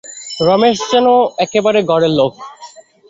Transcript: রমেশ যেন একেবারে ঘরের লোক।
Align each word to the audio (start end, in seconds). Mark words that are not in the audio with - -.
রমেশ 0.39 0.77
যেন 0.91 1.07
একেবারে 1.45 1.79
ঘরের 1.83 2.13
লোক। 2.19 2.33